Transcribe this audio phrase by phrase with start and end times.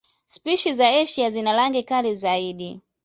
[0.25, 2.81] Spishi za Asia zina rangi kali zaidi.